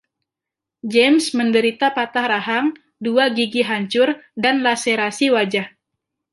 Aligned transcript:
James 0.93 1.25
menderita 1.39 1.87
patah 1.95 2.25
rahang, 2.33 2.67
dua 3.05 3.25
gigi 3.37 3.61
hancur 3.69 4.09
dan 4.43 4.55
laserasi 4.65 5.27
wajah. 5.35 5.67